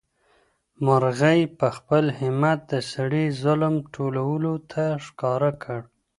[0.85, 5.79] مرغۍ په خپل همت د سړي ظلم ټولو ته ښکاره کړ.